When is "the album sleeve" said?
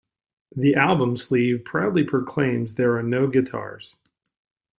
0.55-1.63